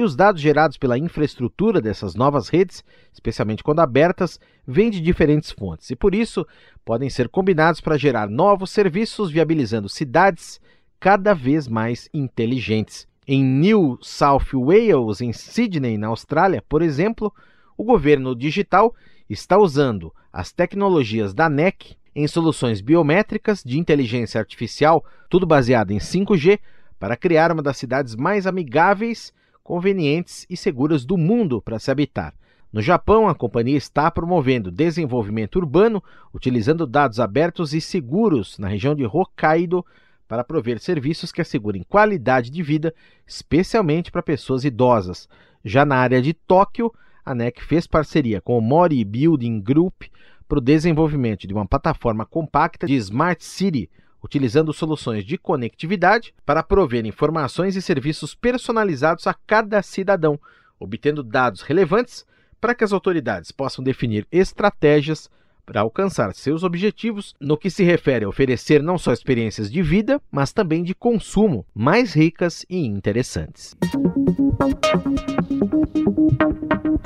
E 0.00 0.02
os 0.02 0.16
dados 0.16 0.40
gerados 0.40 0.78
pela 0.78 0.96
infraestrutura 0.96 1.78
dessas 1.78 2.14
novas 2.14 2.48
redes, 2.48 2.82
especialmente 3.12 3.62
quando 3.62 3.80
abertas, 3.80 4.40
vêm 4.66 4.88
de 4.88 4.98
diferentes 4.98 5.50
fontes 5.50 5.90
e 5.90 5.94
por 5.94 6.14
isso 6.14 6.46
podem 6.86 7.10
ser 7.10 7.28
combinados 7.28 7.82
para 7.82 7.98
gerar 7.98 8.26
novos 8.26 8.70
serviços, 8.70 9.30
viabilizando 9.30 9.90
cidades 9.90 10.58
cada 10.98 11.34
vez 11.34 11.68
mais 11.68 12.08
inteligentes. 12.14 13.06
Em 13.28 13.44
New 13.44 13.98
South 14.00 14.46
Wales, 14.54 15.20
em 15.20 15.34
Sydney, 15.34 15.98
na 15.98 16.06
Austrália, 16.06 16.64
por 16.66 16.80
exemplo, 16.80 17.30
o 17.76 17.84
governo 17.84 18.34
digital 18.34 18.94
está 19.28 19.58
usando 19.58 20.10
as 20.32 20.50
tecnologias 20.50 21.34
da 21.34 21.50
NEC 21.50 21.94
em 22.16 22.26
soluções 22.26 22.80
biométricas 22.80 23.62
de 23.62 23.78
inteligência 23.78 24.40
artificial, 24.40 25.04
tudo 25.28 25.44
baseado 25.44 25.90
em 25.90 25.98
5G, 25.98 26.58
para 26.98 27.18
criar 27.18 27.52
uma 27.52 27.62
das 27.62 27.76
cidades 27.76 28.16
mais 28.16 28.46
amigáveis, 28.46 29.30
convenientes 29.62 30.46
e 30.48 30.56
seguras 30.56 31.04
do 31.04 31.16
mundo 31.16 31.60
para 31.60 31.78
se 31.78 31.90
habitar. 31.90 32.34
No 32.72 32.80
Japão, 32.80 33.28
a 33.28 33.34
companhia 33.34 33.76
está 33.76 34.10
promovendo 34.10 34.70
desenvolvimento 34.70 35.56
urbano 35.56 36.02
utilizando 36.32 36.86
dados 36.86 37.18
abertos 37.18 37.74
e 37.74 37.80
seguros 37.80 38.58
na 38.58 38.68
região 38.68 38.94
de 38.94 39.04
Hokkaido 39.04 39.84
para 40.28 40.44
prover 40.44 40.78
serviços 40.78 41.32
que 41.32 41.40
assegurem 41.40 41.82
qualidade 41.82 42.50
de 42.50 42.62
vida, 42.62 42.94
especialmente 43.26 44.12
para 44.12 44.22
pessoas 44.22 44.64
idosas. 44.64 45.28
Já 45.64 45.84
na 45.84 45.96
área 45.96 46.22
de 46.22 46.32
Tóquio, 46.32 46.92
a 47.24 47.34
NEC 47.34 47.60
fez 47.64 47.86
parceria 47.86 48.40
com 48.40 48.56
o 48.56 48.60
Mori 48.60 49.04
Building 49.04 49.60
Group 49.60 50.04
para 50.48 50.58
o 50.58 50.60
desenvolvimento 50.62 51.48
de 51.48 51.54
uma 51.54 51.66
plataforma 51.66 52.24
compacta 52.24 52.86
de 52.86 52.94
Smart 52.94 53.44
City, 53.44 53.90
utilizando 54.22 54.72
soluções 54.72 55.24
de 55.24 55.38
conectividade 55.38 56.34
para 56.44 56.62
prover 56.62 57.06
informações 57.06 57.76
e 57.76 57.82
serviços 57.82 58.34
personalizados 58.34 59.26
a 59.26 59.34
cada 59.34 59.82
cidadão, 59.82 60.38
obtendo 60.78 61.22
dados 61.22 61.62
relevantes 61.62 62.24
para 62.60 62.74
que 62.74 62.84
as 62.84 62.92
autoridades 62.92 63.50
possam 63.50 63.82
definir 63.82 64.26
estratégias 64.30 65.30
para 65.64 65.82
alcançar 65.82 66.34
seus 66.34 66.64
objetivos 66.64 67.34
no 67.40 67.56
que 67.56 67.70
se 67.70 67.84
refere 67.84 68.24
a 68.24 68.28
oferecer 68.28 68.82
não 68.82 68.98
só 68.98 69.12
experiências 69.12 69.70
de 69.70 69.82
vida, 69.82 70.20
mas 70.30 70.52
também 70.52 70.82
de 70.82 70.94
consumo 70.94 71.64
mais 71.72 72.12
ricas 72.12 72.66
e 72.68 72.84
interessantes. 72.84 73.76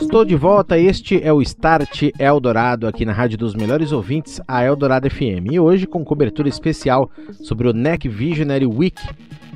Estou 0.00 0.24
de 0.24 0.34
volta, 0.34 0.78
este 0.78 1.22
é 1.22 1.32
o 1.32 1.40
Start 1.40 2.10
Eldorado 2.18 2.86
aqui 2.86 3.04
na 3.04 3.12
Rádio 3.12 3.38
dos 3.38 3.54
Melhores 3.54 3.92
Ouvintes, 3.92 4.40
a 4.46 4.64
Eldorado 4.64 5.08
FM, 5.08 5.52
e 5.52 5.60
hoje 5.60 5.86
com 5.86 6.04
cobertura 6.04 6.48
especial 6.48 7.10
sobre 7.42 7.68
o 7.68 7.72
NEC 7.72 8.08
Visionary 8.08 8.66
Week, 8.66 9.00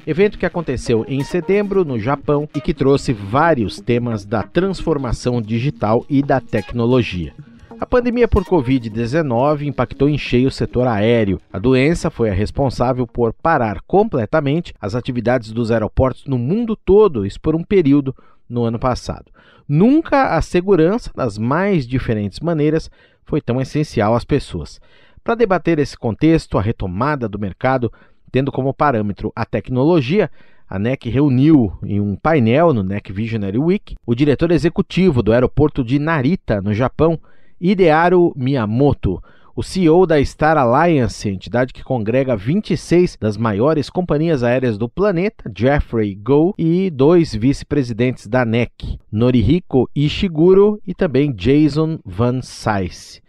evento 0.07 0.38
que 0.38 0.47
aconteceu 0.47 1.04
em 1.09 1.23
setembro 1.25 1.85
no 1.85 1.99
Japão 1.99 2.49
e 2.54 2.61
que 2.61 2.73
trouxe 2.73 3.12
vários 3.12 3.80
temas 3.80 4.25
da 4.25 4.42
transformação 4.42 5.42
digital 5.42 6.04
e 6.09 6.23
da 6.23 6.40
tecnologia. 6.40 7.35
A 7.80 7.87
pandemia 7.87 8.26
por 8.26 8.45
Covid-19 8.45 9.62
impactou 9.62 10.09
em 10.09 10.18
cheio 10.18 10.49
o 10.49 10.50
setor 10.50 10.88
aéreo. 10.88 11.40
A 11.52 11.61
doença 11.61 12.11
foi 12.11 12.28
a 12.28 12.35
responsável 12.35 13.07
por 13.07 13.33
parar 13.33 13.80
completamente 13.87 14.75
as 14.80 14.97
atividades 14.97 15.52
dos 15.52 15.71
aeroportos 15.71 16.25
no 16.26 16.37
mundo 16.37 16.75
todo, 16.75 17.25
isso 17.25 17.40
por 17.40 17.54
um 17.54 17.62
período 17.62 18.12
no 18.49 18.64
ano 18.64 18.78
passado. 18.78 19.31
Nunca 19.69 20.37
a 20.37 20.43
segurança, 20.43 21.11
das 21.14 21.37
mais 21.37 21.87
diferentes 21.87 22.40
maneiras, 22.40 22.90
foi 23.25 23.40
tão 23.40 23.61
essencial 23.61 24.14
às 24.14 24.25
pessoas. 24.25 24.81
Para 25.23 25.35
debater 25.35 25.78
esse 25.78 25.97
contexto, 25.97 26.57
a 26.57 26.62
retomada 26.62 27.28
do 27.28 27.38
mercado, 27.38 27.93
tendo 28.33 28.50
como 28.50 28.73
parâmetro 28.73 29.31
a 29.37 29.45
tecnologia, 29.45 30.31
a 30.69 30.78
NEC 30.78 31.09
reuniu 31.09 31.73
em 31.83 32.00
um 32.00 32.17
painel 32.17 32.73
no 32.73 32.83
NEC 32.83 33.12
Visionary 33.12 33.59
Week 33.59 33.97
o 34.07 34.14
diretor 34.14 34.50
executivo 34.50 35.23
do 35.23 35.33
aeroporto 35.33 35.83
de 35.83 35.99
Narita, 35.99 36.61
no 36.61 36.75
Japão, 36.75 37.19
Idearu 37.61 38.33
Miyamoto, 38.37 39.23
o 39.58 39.62
CEO 39.64 40.06
da 40.06 40.24
Star 40.24 40.56
Alliance, 40.56 41.28
entidade 41.28 41.72
que 41.72 41.82
congrega 41.82 42.36
26 42.36 43.18
das 43.20 43.36
maiores 43.36 43.90
companhias 43.90 44.44
aéreas 44.44 44.78
do 44.78 44.88
planeta, 44.88 45.50
Jeffrey 45.52 46.14
Go, 46.14 46.54
e 46.56 46.88
dois 46.90 47.34
vice-presidentes 47.34 48.28
da 48.28 48.44
NEC, 48.44 49.00
Norihiko 49.10 49.90
Ishiguro 49.96 50.80
e 50.86 50.94
também 50.94 51.34
Jason 51.34 51.98
Van 52.06 52.40
Sice. 52.40 53.20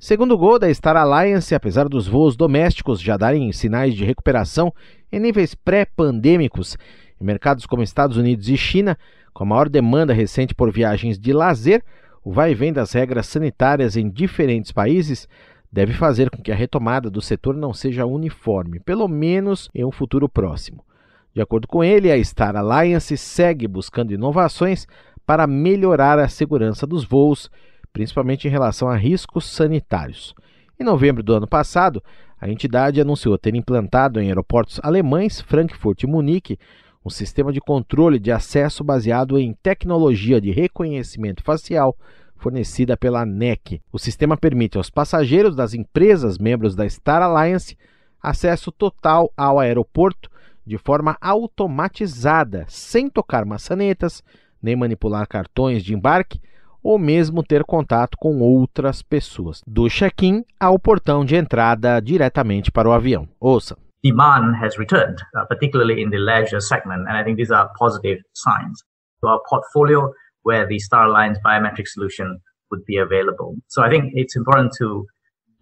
Segundo 0.00 0.34
o 0.34 0.36
Go 0.36 0.58
da 0.58 0.74
Star 0.74 0.96
Alliance, 0.96 1.54
apesar 1.54 1.88
dos 1.88 2.08
voos 2.08 2.36
domésticos 2.36 3.00
já 3.00 3.16
darem 3.16 3.52
sinais 3.52 3.94
de 3.94 4.04
recuperação 4.04 4.74
em 5.12 5.20
níveis 5.20 5.54
pré-pandêmicos, 5.54 6.76
em 7.20 7.24
mercados 7.24 7.66
como 7.66 7.84
Estados 7.84 8.16
Unidos 8.16 8.48
e 8.48 8.56
China, 8.56 8.98
com 9.32 9.44
a 9.44 9.46
maior 9.46 9.68
demanda 9.68 10.12
recente 10.12 10.56
por 10.56 10.72
viagens 10.72 11.20
de 11.20 11.32
lazer, 11.32 11.84
o 12.24 12.32
vai 12.32 12.50
e 12.50 12.54
vem 12.54 12.72
das 12.72 12.92
regras 12.92 13.28
sanitárias 13.28 13.96
em 13.96 14.10
diferentes 14.10 14.72
países 14.72 15.28
deve 15.70 15.92
fazer 15.92 16.30
com 16.30 16.42
que 16.42 16.50
a 16.50 16.54
retomada 16.54 17.10
do 17.10 17.20
setor 17.20 17.56
não 17.56 17.72
seja 17.72 18.06
uniforme, 18.06 18.80
pelo 18.80 19.06
menos 19.06 19.68
em 19.74 19.84
um 19.84 19.90
futuro 19.90 20.28
próximo. 20.28 20.84
De 21.34 21.42
acordo 21.42 21.68
com 21.68 21.84
ele, 21.84 22.10
a 22.10 22.24
Star 22.24 22.56
Alliance 22.56 23.16
segue 23.16 23.68
buscando 23.68 24.12
inovações 24.12 24.86
para 25.26 25.46
melhorar 25.46 26.18
a 26.18 26.28
segurança 26.28 26.86
dos 26.86 27.04
voos, 27.04 27.50
principalmente 27.92 28.48
em 28.48 28.50
relação 28.50 28.88
a 28.88 28.96
riscos 28.96 29.44
sanitários. 29.46 30.34
Em 30.80 30.84
novembro 30.84 31.22
do 31.22 31.34
ano 31.34 31.46
passado, 31.46 32.02
a 32.40 32.48
entidade 32.48 33.00
anunciou 33.00 33.36
ter 33.36 33.54
implantado 33.54 34.20
em 34.20 34.28
aeroportos 34.28 34.80
alemães, 34.82 35.40
Frankfurt 35.40 36.02
e 36.02 36.06
Munique, 36.06 36.58
um 37.04 37.10
sistema 37.10 37.52
de 37.52 37.60
controle 37.60 38.18
de 38.18 38.30
acesso 38.30 38.84
baseado 38.84 39.38
em 39.38 39.54
tecnologia 39.62 40.40
de 40.40 40.50
reconhecimento 40.50 41.42
facial 41.42 41.96
fornecida 42.38 42.96
pela 42.96 43.26
NEC. 43.26 43.80
O 43.92 43.98
sistema 43.98 44.36
permite 44.36 44.78
aos 44.78 44.88
passageiros 44.88 45.54
das 45.54 45.74
empresas 45.74 46.38
membros 46.38 46.74
da 46.74 46.88
Star 46.88 47.22
Alliance 47.22 47.76
acesso 48.22 48.72
total 48.72 49.32
ao 49.36 49.58
aeroporto 49.58 50.30
de 50.66 50.76
forma 50.76 51.16
automatizada, 51.20 52.64
sem 52.68 53.08
tocar 53.08 53.44
maçanetas, 53.44 54.22
nem 54.62 54.76
manipular 54.76 55.26
cartões 55.26 55.82
de 55.82 55.94
embarque 55.94 56.40
ou 56.82 56.98
mesmo 56.98 57.42
ter 57.42 57.64
contato 57.64 58.16
com 58.18 58.40
outras 58.40 59.02
pessoas, 59.02 59.62
do 59.66 59.88
check-in 59.88 60.44
ao 60.58 60.78
portão 60.78 61.24
de 61.24 61.36
entrada 61.36 62.00
diretamente 62.00 62.70
para 62.70 62.88
o 62.88 62.92
avião. 62.92 63.28
Ouça. 63.40 63.76
Demand 64.02 64.54
has 64.62 64.76
returned, 64.78 65.20
uh, 65.34 65.44
particularly 65.48 66.00
in 66.00 66.10
the 66.10 66.18
leisure 66.18 66.60
segment, 66.60 67.08
and 67.08 67.18
I 67.18 67.24
think 67.24 67.36
these 67.36 67.52
are 67.52 67.68
positive 67.76 68.20
signs. 68.32 68.84
Our 69.24 69.40
portfolio 69.48 70.12
where 70.48 70.66
the 70.66 70.78
Star 70.88 71.04
Alliance 71.08 71.38
biometric 71.44 71.86
solution 71.86 72.28
would 72.70 72.84
be 72.86 72.96
available. 72.96 73.50
So 73.74 73.78
I 73.86 73.90
think 73.92 74.04
it's 74.14 74.36
important 74.40 74.72
to 74.80 75.06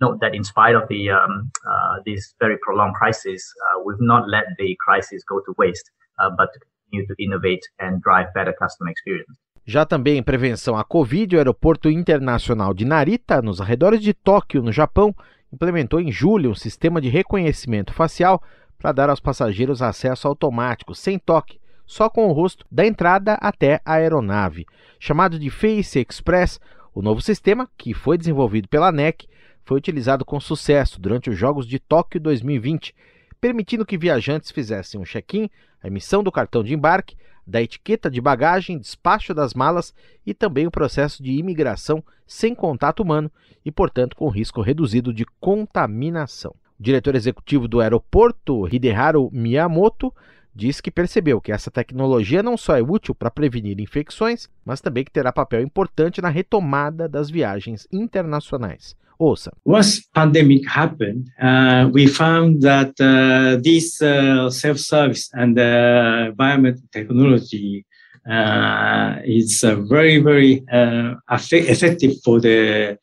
note 0.01 0.19
that 0.23 0.33
in 0.39 0.45
spite 0.45 0.77
of 0.81 0.85
the 0.93 1.11
um, 1.11 1.51
uh, 1.73 1.95
these 2.05 2.25
very 2.45 2.57
prolonged 2.65 2.95
crisis, 2.95 3.41
uh, 3.65 3.77
we've 3.85 4.05
not 4.13 4.23
let 4.29 4.47
the 4.61 4.71
crisis 4.87 5.21
go 5.33 5.37
to 5.47 5.51
waste, 5.59 5.87
uh, 6.21 6.31
but 6.39 6.49
continue 6.63 7.07
to 7.11 7.15
innovate 7.19 7.65
and 7.85 7.93
drive 8.07 8.29
better 8.35 8.55
customer 8.63 8.91
experience. 8.91 9.37
Já 9.69 9.85
também 9.85 10.17
em 10.17 10.23
prevenção 10.23 10.77
à 10.77 10.85
Covid, 10.85 11.35
o 11.35 11.39
Aeroporto 11.39 11.91
Internacional 11.91 12.73
de 12.73 12.85
Narita, 12.85 13.43
nos 13.43 13.61
arredores 13.61 14.01
de 14.01 14.15
Tóquio, 14.15 14.63
no 14.63 14.71
Japão, 14.71 15.13
implementou 15.53 15.99
em 16.01 16.13
julho 16.13 16.51
um 16.51 16.55
sistema 16.55 17.01
de 17.01 17.09
reconhecimento 17.09 17.93
facial 17.93 18.41
para 18.79 18.93
dar 18.93 19.11
aos 19.11 19.19
passageiros 19.19 19.83
acesso 19.83 20.29
automático, 20.29 20.95
sem 20.95 21.19
toque, 21.19 21.59
só 21.87 22.11
com 22.11 22.27
o 22.27 22.33
rosto 22.33 22.67
da 22.71 22.85
entrada 22.85 23.35
até 23.35 23.81
a 23.85 23.95
aeronave. 23.95 24.67
Chamado 24.99 25.39
de 25.39 25.49
Face 25.49 25.99
Express, 25.99 26.61
o 26.95 27.01
novo 27.01 27.21
sistema, 27.21 27.69
que 27.77 27.95
foi 27.95 28.19
desenvolvido 28.19 28.69
pela 28.69 28.91
NEC, 28.91 29.29
foi 29.65 29.79
utilizado 29.79 30.25
com 30.25 30.41
sucesso 30.41 31.01
durante 31.01 31.31
os 31.31 31.39
Jogos 31.39 31.67
de 31.67 31.79
Tóquio 31.79 32.21
2020, 32.21 32.95
permitindo 33.41 33.87
que 33.87 33.99
viajantes 33.99 34.51
fizessem 34.51 35.01
um 35.01 35.05
check-in, 35.05 35.49
a 35.83 35.87
emissão 35.87 36.23
do 36.23 36.33
cartão 36.33 36.63
de 36.63 36.75
embarque, 36.75 37.17
da 37.47 37.63
etiqueta 37.63 38.11
de 38.11 38.21
bagagem, 38.21 38.79
despacho 38.79 39.33
das 39.33 39.55
malas 39.55 39.95
e 40.25 40.35
também 40.35 40.67
o 40.67 40.71
processo 40.71 41.23
de 41.23 41.33
imigração 41.33 42.03
sem 42.27 42.55
contato 42.55 43.03
humano 43.03 43.31
e, 43.65 43.71
portanto, 43.71 44.17
com 44.17 44.29
risco 44.29 44.61
reduzido 44.61 45.15
de 45.15 45.25
contaminação. 45.39 46.55
O 46.79 46.83
diretor 46.83 47.15
executivo 47.15 47.69
do 47.69 47.81
aeroporto, 47.81 48.69
Hideharu 48.69 49.31
Miyamoto, 49.33 50.13
diz 50.57 50.81
que 50.81 50.91
percebeu 50.91 51.41
que 51.41 51.53
essa 51.53 51.71
tecnologia 51.71 52.43
não 52.43 52.57
só 52.57 52.77
é 52.77 52.83
útil 52.83 53.15
para 53.15 53.31
prevenir 53.31 53.79
infecções, 53.79 54.49
mas 54.65 54.81
também 54.81 55.05
que 55.05 55.11
terá 55.11 55.31
papel 55.31 55.61
importante 55.61 56.23
na 56.23 56.31
retomada 56.31 57.07
das 57.07 57.29
viagens 57.31 57.87
internacionais. 57.93 58.97
Ouça. 59.19 59.53
Once 59.65 60.03
pandemic 60.13 60.67
happened, 60.67 61.31
uh, 61.41 61.91
we 61.93 62.07
found 62.07 62.61
that 62.61 62.93
uh, 63.01 63.61
this 63.63 64.01
uh, 64.03 64.51
self-service 64.51 65.29
and 65.35 65.59
uh, 65.59 66.33
biometric 66.37 66.91
technology 66.91 67.85
uh, 68.27 69.17
is 69.25 69.63
uh, 69.65 69.77
very, 69.89 70.19
very 70.19 70.63
uh, 70.71 71.15
effective 71.53 72.15
for 72.23 72.41
the 72.41 72.99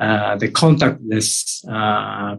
uh, 0.00 0.36
the 0.36 0.48
contactless 0.48 1.62
uh, 1.68 2.34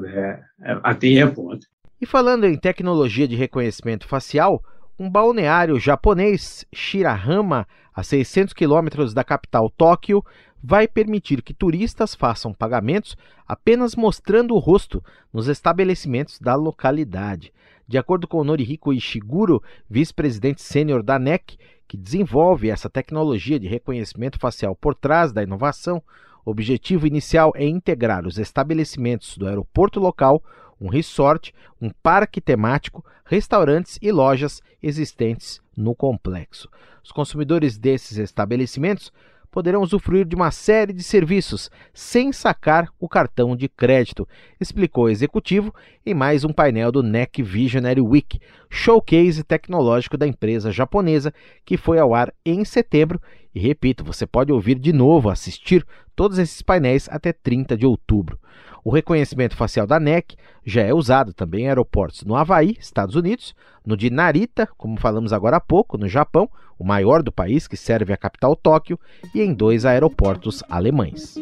the, 0.00 0.40
uh, 0.68 0.80
at 0.84 0.98
the 1.00 1.18
airport. 1.18 1.64
E 1.98 2.04
falando 2.04 2.44
em 2.44 2.58
tecnologia 2.58 3.26
de 3.26 3.34
reconhecimento 3.34 4.06
facial, 4.06 4.62
um 4.98 5.08
balneário 5.08 5.78
japonês, 5.80 6.66
Shirahama, 6.70 7.66
a 7.94 8.02
600 8.02 8.52
quilômetros 8.52 9.14
da 9.14 9.24
capital 9.24 9.70
Tóquio, 9.70 10.22
vai 10.62 10.86
permitir 10.86 11.40
que 11.40 11.54
turistas 11.54 12.14
façam 12.14 12.52
pagamentos 12.52 13.16
apenas 13.48 13.94
mostrando 13.94 14.54
o 14.54 14.58
rosto 14.58 15.02
nos 15.32 15.48
estabelecimentos 15.48 16.38
da 16.38 16.54
localidade. 16.54 17.50
De 17.88 17.96
acordo 17.96 18.28
com 18.28 18.44
Norihiko 18.44 18.92
Ishiguro, 18.92 19.62
vice-presidente 19.88 20.60
sênior 20.60 21.02
da 21.02 21.18
NEC, 21.18 21.56
que 21.88 21.96
desenvolve 21.96 22.68
essa 22.68 22.90
tecnologia 22.90 23.58
de 23.58 23.68
reconhecimento 23.68 24.38
facial 24.38 24.76
por 24.76 24.94
trás 24.94 25.32
da 25.32 25.42
inovação, 25.42 26.02
o 26.44 26.50
objetivo 26.50 27.06
inicial 27.06 27.52
é 27.56 27.64
integrar 27.66 28.26
os 28.26 28.38
estabelecimentos 28.38 29.38
do 29.38 29.46
aeroporto 29.46 29.98
local 29.98 30.42
um 30.80 30.88
resort, 30.88 31.54
um 31.80 31.90
parque 32.02 32.40
temático, 32.40 33.04
restaurantes 33.24 33.98
e 34.00 34.12
lojas 34.12 34.62
existentes 34.82 35.60
no 35.76 35.94
complexo. 35.94 36.68
Os 37.02 37.12
consumidores 37.12 37.78
desses 37.78 38.18
estabelecimentos 38.18 39.12
poderão 39.56 39.80
usufruir 39.80 40.26
de 40.26 40.36
uma 40.36 40.50
série 40.50 40.92
de 40.92 41.02
serviços 41.02 41.70
sem 41.94 42.30
sacar 42.30 42.88
o 43.00 43.08
cartão 43.08 43.56
de 43.56 43.70
crédito, 43.70 44.28
explicou 44.60 45.04
o 45.04 45.08
executivo 45.08 45.74
em 46.04 46.12
mais 46.12 46.44
um 46.44 46.52
painel 46.52 46.92
do 46.92 47.02
NEC 47.02 47.42
Visionary 47.42 48.02
Week, 48.02 48.38
showcase 48.68 49.42
tecnológico 49.42 50.18
da 50.18 50.26
empresa 50.26 50.70
japonesa 50.70 51.32
que 51.64 51.78
foi 51.78 51.98
ao 51.98 52.14
ar 52.14 52.34
em 52.44 52.66
setembro. 52.66 53.18
E 53.54 53.58
repito, 53.58 54.04
você 54.04 54.26
pode 54.26 54.52
ouvir 54.52 54.78
de 54.78 54.92
novo, 54.92 55.30
assistir 55.30 55.86
todos 56.16 56.38
esses 56.38 56.62
painéis 56.62 57.08
até 57.12 57.32
30 57.32 57.76
de 57.76 57.86
outubro. 57.86 58.38
O 58.82 58.90
reconhecimento 58.90 59.56
facial 59.56 59.86
da 59.86 60.00
NEC 60.00 60.36
já 60.64 60.82
é 60.82 60.94
usado 60.94 61.34
também 61.34 61.64
em 61.64 61.68
aeroportos 61.68 62.24
no 62.24 62.34
Havaí, 62.34 62.76
Estados 62.80 63.14
Unidos, 63.14 63.54
no 63.84 63.96
de 63.96 64.10
Narita, 64.10 64.66
como 64.78 64.98
falamos 64.98 65.32
agora 65.32 65.58
há 65.58 65.60
pouco, 65.60 65.98
no 65.98 66.08
Japão, 66.08 66.50
o 66.78 66.84
maior 66.84 67.22
do 67.22 67.32
país 67.32 67.66
que 67.66 67.76
serve 67.76 68.12
a 68.12 68.16
capital 68.16 68.54
Tóquio, 68.54 68.98
e 69.34 69.40
em 69.40 69.52
dois 69.52 69.84
aeroportos 69.84 70.62
alemães. 70.68 71.36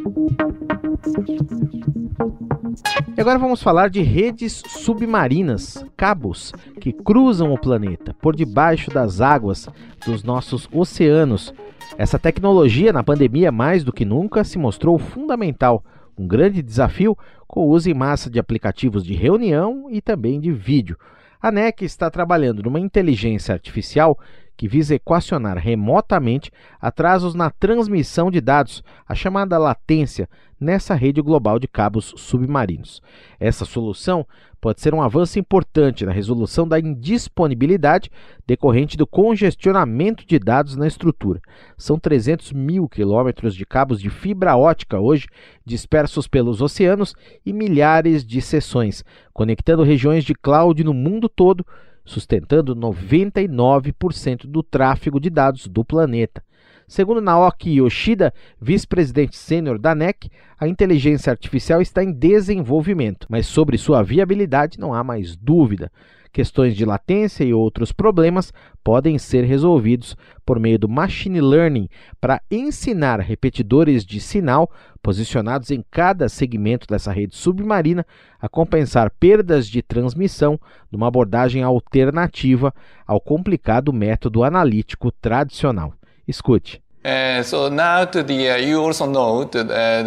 E 3.17 3.21
agora 3.21 3.39
vamos 3.39 3.63
falar 3.63 3.89
de 3.89 4.03
redes 4.03 4.63
submarinas, 4.67 5.85
cabos, 5.97 6.53
que 6.81 6.93
cruzam 6.93 7.53
o 7.53 7.59
planeta 7.59 8.15
por 8.21 8.35
debaixo 8.35 8.91
das 8.91 9.21
águas 9.21 9.69
dos 10.05 10.25
nossos 10.25 10.69
oceanos. 10.73 11.55
Essa 11.97 12.19
tecnologia, 12.19 12.93
na 12.93 13.05
pandemia 13.05 13.53
mais 13.53 13.85
do 13.85 13.93
que 13.93 14.05
nunca, 14.05 14.43
se 14.43 14.59
mostrou 14.59 14.99
fundamental 14.99 15.85
um 16.19 16.27
grande 16.27 16.63
desafio 16.63 17.17
com 17.47 17.61
o 17.61 17.69
uso 17.69 17.89
em 17.89 17.95
massa 17.95 18.31
de 18.31 18.39
aplicativos 18.39 19.05
de 19.05 19.15
reunião 19.15 19.89
e 19.91 20.01
também 20.01 20.41
de 20.41 20.51
vídeo. 20.53 20.97
A 21.45 21.51
NEC 21.51 21.83
está 21.83 22.11
trabalhando 22.11 22.63
numa 22.63 22.81
inteligência 22.81 23.53
artificial 23.53 24.19
que 24.57 24.67
visa 24.67 24.95
equacionar 24.95 25.59
remotamente 25.59 26.51
atrasos 26.81 27.35
na 27.35 27.51
transmissão 27.51 28.31
de 28.31 28.41
dados, 28.41 28.83
a 29.07 29.15
chamada 29.15 29.59
latência, 29.59 30.27
nessa 30.65 30.95
rede 30.95 31.21
global 31.21 31.59
de 31.59 31.69
cabos 31.69 32.15
submarinos. 32.17 33.03
Essa 33.39 33.65
solução 33.65 34.27
pode 34.61 34.81
ser 34.81 34.95
um 34.95 35.03
avanço 35.03 35.39
importante 35.39 36.07
na 36.07 36.11
resolução 36.11 36.67
da 36.67 36.81
indisponibilidade 36.81 38.11
decorrente 38.47 38.97
do 38.97 39.07
congestionamento 39.07 40.27
de 40.27 40.39
dados 40.39 40.75
na 40.75 40.87
estrutura. 40.87 41.41
São 41.77 41.99
300 41.99 42.53
mil 42.53 42.89
quilômetros 42.89 43.55
de 43.55 43.67
cabos 43.67 44.01
de 44.01 44.09
fibra 44.09 44.57
ótica 44.57 44.99
hoje 44.99 45.27
dispersos 45.65 46.27
pelos 46.27 46.63
oceanos 46.63 47.15
e 47.45 47.53
milhares 47.53 48.25
de 48.25 48.41
seções, 48.41 49.05
conectando 49.33 49.83
regiões 49.83 50.25
de 50.25 50.35
cloud 50.35 50.83
no 50.83 50.95
mundo 50.95 51.29
todo 51.29 51.65
sustentando 52.05 52.77
99% 52.77 54.47
do 54.47 54.63
tráfego 54.63 55.19
de 55.19 55.31
dados 55.31 55.67
do 55.67 55.85
planeta. 55.85 56.43
Segundo 56.87 57.21
Naoki 57.21 57.79
Yoshida, 57.79 58.33
vice-presidente 58.61 59.37
sênior 59.37 59.79
da 59.79 59.95
NEC, 59.95 60.31
a 60.59 60.69
inteligência 60.69 61.31
artificial 61.31 61.81
está 61.81 62.05
em 62.05 62.13
desenvolvimento, 62.13 63.27
mas 63.29 63.47
sobre 63.47 63.79
sua 63.79 64.03
viabilidade 64.03 64.79
não 64.79 64.93
há 64.93 65.03
mais 65.03 65.35
dúvida. 65.37 65.91
Questões 66.35 66.75
de 66.75 66.85
latência 66.85 67.45
e 67.45 67.55
outros 67.55 67.93
problemas 67.93 68.53
podem 68.83 69.17
ser 69.19 69.45
resolvidos 69.45 70.17
por 70.45 70.59
meio 70.59 70.77
do 70.77 70.89
machine 70.89 71.41
learning 71.41 71.89
para 72.21 72.43
ensinar 72.51 73.21
repetidores 73.21 74.05
de 74.05 74.19
sinal 74.19 74.69
posicionados 75.01 75.71
em 75.71 75.83
cada 75.93 76.29
segmento 76.29 76.89
dessa 76.89 77.13
rede 77.13 77.37
submarina 77.37 78.05
a 78.41 78.49
compensar 78.49 79.13
perdas 79.13 79.69
de 79.69 79.81
transmissão 79.81 80.59
numa 80.91 81.07
abordagem 81.07 81.63
alternativa 81.63 82.75
ao 83.07 83.21
complicado 83.21 83.93
método 83.93 84.43
analítico 84.43 85.13
tradicional. 85.13 85.95
Escute. 86.27 86.81
Uh, 87.05 87.43
so 87.43 87.69
now 87.69 88.05
to 88.07 88.23
the, 88.23 88.51
uh, 88.51 88.57
you 88.57 88.81
also 88.81 89.05
know 89.07 89.45
that, 89.45 89.71
uh, 89.71 90.03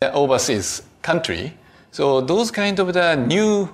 the 0.00 0.12
overseas 0.12 0.82
country. 1.02 1.52
So 1.90 2.20
those 2.20 2.52
kind 2.52 2.78
of 2.78 2.92
the 2.92 3.16
new 3.16 3.68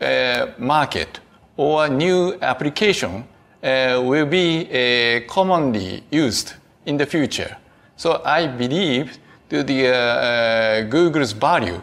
uh, 0.00 0.48
market 0.58 1.20
or 1.56 1.88
new 1.88 2.36
application 2.42 3.24
uh, 3.62 4.02
will 4.04 4.26
be 4.26 5.24
commonly 5.28 6.02
used 6.10 6.54
in 6.84 6.98
the 6.98 7.06
future. 7.06 7.56
So 7.96 8.20
I 8.24 8.46
believe 8.46 9.18
that 9.48 9.66
the 9.66 10.86
Google's 10.90 11.32
value 11.32 11.80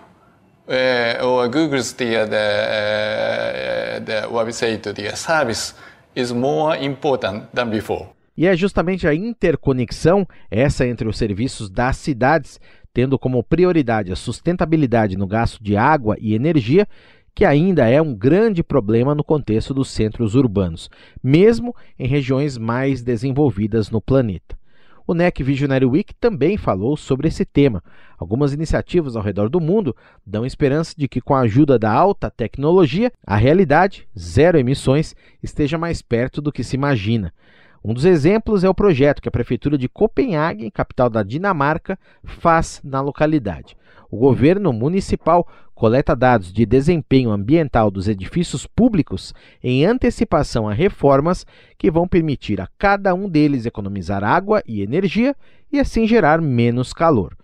or 0.68 1.48
Google's 1.48 1.94
the, 1.94 2.26
the, 2.26 4.04
the 4.06 4.28
what 4.30 4.46
we 4.46 4.52
say 4.52 4.78
to 4.78 4.94
the 4.94 5.16
service 5.16 5.74
is 6.16 6.34
more 6.34 6.76
important 6.76 7.54
than 7.56 7.70
before. 7.70 8.14
E 8.38 8.46
é 8.46 8.56
justamente 8.56 9.08
a 9.08 9.16
interconexão, 9.16 10.28
essa 10.52 10.86
entre 10.88 11.08
os 11.08 11.18
serviços 11.18 11.72
das 11.72 11.98
cidades, 11.98 12.60
tendo 12.94 13.18
como 13.18 13.44
prioridade 13.44 14.12
a 14.12 14.16
sustentabilidade 14.16 15.18
no 15.18 15.26
gasto 15.26 15.64
de 15.64 15.76
água 15.76 16.16
e 16.20 16.36
energia, 16.36 16.88
que 17.34 17.46
ainda 17.46 17.88
é 17.88 18.02
um 18.02 18.16
grande 18.16 18.64
problema 18.64 19.14
no 19.16 19.24
contexto 19.24 19.74
dos 19.74 19.90
centros 19.90 20.36
urbanos, 20.36 20.90
mesmo 21.24 21.76
em 21.98 22.08
regiões 22.08 22.58
mais 22.58 23.04
desenvolvidas 23.04 23.90
no 23.90 24.02
planeta. 24.02 24.58
O 25.06 25.14
NEC 25.14 25.42
Visionary 25.42 25.86
Week 25.86 26.14
também 26.16 26.58
falou 26.58 26.98
sobre 26.98 27.30
esse 27.30 27.46
tema. 27.46 27.82
Algumas 28.18 28.54
iniciativas 28.54 29.16
ao 29.16 29.24
redor 29.24 29.50
do 29.50 29.62
mundo 29.62 29.96
dão 30.26 30.46
esperança 30.46 30.94
de 30.98 31.08
que, 31.08 31.22
com 31.22 31.34
a 31.34 31.42
ajuda 31.42 31.80
da 31.80 31.92
alta 31.92 32.30
tecnologia, 32.30 33.12
a 33.26 33.38
realidade, 33.38 34.08
zero 34.18 34.60
emissões, 34.60 35.16
esteja 35.42 35.78
mais 35.78 36.02
perto 36.02 36.42
do 36.42 36.52
que 36.52 36.64
se 36.64 36.76
imagina. 36.76 37.32
Um 37.88 37.94
dos 37.94 38.04
exemplos 38.04 38.66
é 38.66 38.70
o 38.70 38.74
projeto 38.74 39.22
que 39.22 39.30
a 39.30 39.32
Prefeitura 39.32 39.78
de 39.78 39.88
Copenhague, 39.88 40.70
capital 40.70 41.10
da 41.10 41.24
Dinamarca, 41.24 41.98
faz 42.22 42.82
na 42.84 43.00
localidade. 43.00 43.78
O 44.12 44.18
governo 44.18 44.74
municipal 44.74 45.48
coleta 45.74 46.14
dados 46.14 46.52
de 46.52 46.66
desempenho 46.66 47.32
ambiental 47.32 47.90
dos 47.90 48.10
edifícios 48.10 48.68
públicos 48.68 49.34
em 49.64 49.86
antecipação 49.86 50.68
a 50.68 50.74
reformas 50.74 51.46
que 51.78 51.90
vão 51.90 52.06
permitir 52.06 52.60
a 52.60 52.68
cada 52.78 53.16
um 53.16 53.30
deles 53.30 53.66
economizar 53.66 54.22
água 54.22 54.62
e 54.68 54.82
energia 54.82 55.34
e 55.72 55.80
assim 55.80 56.06
gerar 56.06 56.42
menos 56.42 56.92
calor. 56.92 57.38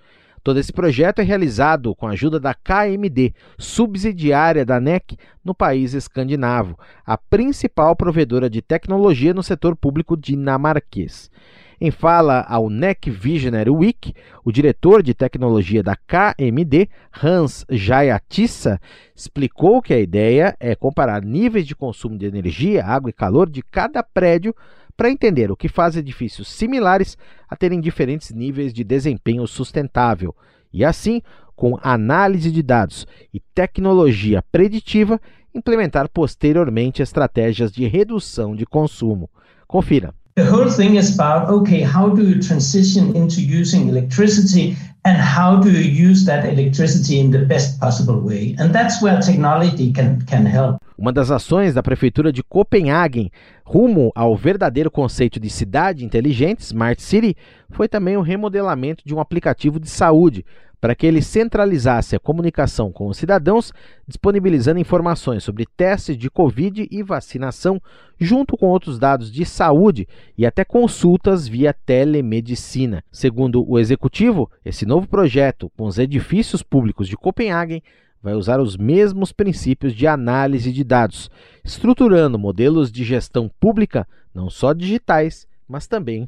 Todo 0.43 0.59
esse 0.59 0.73
projeto 0.73 1.19
é 1.19 1.23
realizado 1.23 1.95
com 1.95 2.05
a 2.05 2.11
ajuda 2.11 2.37
da 2.37 2.53
KMD, 2.53 3.33
subsidiária 3.57 4.65
da 4.65 4.77
NEC 4.77 5.17
no 5.41 5.55
país 5.55 5.93
escandinavo, 5.93 6.77
a 7.05 7.17
principal 7.17 7.95
provedora 7.95 8.49
de 8.49 8.61
tecnologia 8.61 9.33
no 9.33 9.41
setor 9.41 9.73
público 9.73 10.17
dinamarquês. 10.17 11.31
Em 11.79 11.91
fala 11.91 12.45
ao 12.47 12.69
NEC 12.69 13.09
Visionary 13.09 13.69
Week, 13.69 14.13
o 14.43 14.51
diretor 14.51 15.01
de 15.01 15.13
tecnologia 15.13 15.81
da 15.81 15.95
KMD, 15.95 16.89
Hans 17.21 17.65
Jayatissa, 17.69 18.79
explicou 19.15 19.81
que 19.81 19.93
a 19.93 19.99
ideia 19.99 20.55
é 20.59 20.75
comparar 20.75 21.21
níveis 21.21 21.65
de 21.65 21.75
consumo 21.75 22.17
de 22.17 22.25
energia, 22.25 22.85
água 22.85 23.09
e 23.09 23.13
calor 23.13 23.49
de 23.49 23.61
cada 23.61 24.03
prédio 24.03 24.53
para 24.95 25.09
entender 25.09 25.51
o 25.51 25.55
que 25.55 25.67
faz 25.67 25.95
edifícios 25.95 26.47
similares 26.47 27.17
a 27.47 27.55
terem 27.55 27.79
diferentes 27.79 28.31
níveis 28.31 28.73
de 28.73 28.83
desempenho 28.83 29.45
sustentável 29.47 30.35
e, 30.71 30.83
assim, 30.83 31.21
com 31.55 31.77
análise 31.81 32.51
de 32.51 32.63
dados 32.63 33.07
e 33.33 33.39
tecnologia 33.39 34.43
preditiva, 34.51 35.19
implementar 35.53 36.09
posteriormente 36.09 37.01
estratégias 37.01 37.71
de 37.71 37.87
redução 37.87 38.55
de 38.55 38.65
consumo. 38.65 39.29
Confira. 39.67 40.13
The 40.35 40.45
whole 40.45 40.67
thing 40.67 40.95
is 40.95 41.13
about 41.13 41.47
okay, 41.47 41.83
how 41.83 42.09
do 42.09 42.23
you 42.23 42.39
transition 42.39 43.15
into 43.15 43.39
using 43.39 43.87
electricity 43.87 44.75
and 45.05 45.15
how 45.15 45.57
do 45.61 45.69
you 45.69 46.09
use 46.09 46.25
that 46.25 46.43
electricity 46.43 47.19
in 47.19 47.29
the 47.29 47.45
best 47.45 47.79
possible 47.79 48.19
way? 48.19 48.55
And 48.57 48.73
that's 48.73 48.99
where 48.99 49.19
technology 49.19 49.93
can, 49.93 50.25
can 50.25 50.47
help. 50.47 50.77
Uma 50.97 51.13
das 51.13 51.29
ações 51.29 51.75
da 51.75 51.83
Prefeitura 51.83 52.33
de 52.33 52.41
Copenhagen 52.41 53.29
rumo 53.63 54.11
ao 54.15 54.35
verdadeiro 54.35 54.89
conceito 54.89 55.39
de 55.39 55.51
cidade 55.51 56.03
inteligente, 56.03 56.61
Smart 56.61 56.99
City, 56.99 57.35
foi 57.69 57.87
também 57.87 58.17
o 58.17 58.21
remodelamento 58.21 59.03
de 59.05 59.13
um 59.13 59.19
aplicativo 59.19 59.79
de 59.79 59.87
saúde 59.87 60.43
para 60.83 60.95
que 60.95 61.07
ele 61.07 61.21
centralizasse 61.21 62.13
a 62.13 62.19
comunicação 62.19 62.91
com 62.91 63.07
os 63.07 63.15
cidadãos, 63.15 63.71
disponibilizando 64.05 64.81
informações 64.81 65.41
sobre 65.41 65.65
testes 65.65 66.17
de 66.17 66.29
Covid 66.29 66.89
e 66.91 67.01
vacinação, 67.01 67.81
junto 68.19 68.57
com 68.57 68.65
outros 68.67 68.99
dados 68.99 69.31
de 69.31 69.45
saúde 69.45 70.05
e 70.37 70.45
até 70.45 70.65
consultas 70.65 71.47
via 71.47 71.73
telemedicina. 71.73 73.01
Segundo 73.13 73.63
o 73.65 73.79
executivo, 73.79 74.51
esse 74.65 74.85
novo 74.85 75.07
projeto, 75.07 75.71
com 75.77 75.85
os 75.85 75.97
edifícios 75.97 76.61
públicos 76.61 77.07
de 77.07 77.15
Copenhagen, 77.15 77.81
vai 78.21 78.33
usar 78.33 78.59
os 78.59 78.75
mesmos 78.75 79.31
princípios 79.31 79.93
de 79.93 80.05
análise 80.05 80.69
de 80.69 80.83
dados, 80.83 81.31
estruturando 81.63 82.37
modelos 82.37 82.91
de 82.91 83.05
gestão 83.05 83.49
pública 83.57 84.05
não 84.35 84.49
só 84.49 84.73
digitais, 84.73 85.47
mas 85.65 85.87
também 85.87 86.27